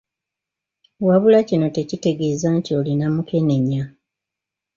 Wabula 1.07 1.39
kino 1.49 1.65
tekitegeeza 1.75 2.47
nti 2.57 2.69
olina 2.79 3.05
mukenenya. 3.15 3.83